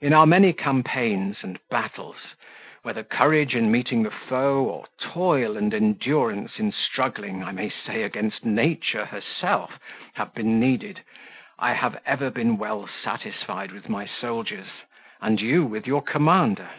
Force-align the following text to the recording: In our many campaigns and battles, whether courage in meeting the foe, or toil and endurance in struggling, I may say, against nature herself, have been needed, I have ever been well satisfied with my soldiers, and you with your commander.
In 0.00 0.12
our 0.12 0.26
many 0.26 0.52
campaigns 0.52 1.38
and 1.42 1.58
battles, 1.70 2.36
whether 2.84 3.02
courage 3.02 3.56
in 3.56 3.68
meeting 3.68 4.04
the 4.04 4.12
foe, 4.12 4.62
or 4.62 4.86
toil 5.00 5.56
and 5.56 5.74
endurance 5.74 6.52
in 6.60 6.70
struggling, 6.70 7.42
I 7.42 7.50
may 7.50 7.68
say, 7.70 8.04
against 8.04 8.44
nature 8.44 9.06
herself, 9.06 9.80
have 10.14 10.32
been 10.34 10.60
needed, 10.60 11.02
I 11.58 11.72
have 11.72 12.00
ever 12.06 12.30
been 12.30 12.58
well 12.58 12.88
satisfied 13.02 13.72
with 13.72 13.88
my 13.88 14.06
soldiers, 14.06 14.68
and 15.20 15.40
you 15.40 15.64
with 15.66 15.84
your 15.88 16.00
commander. 16.02 16.70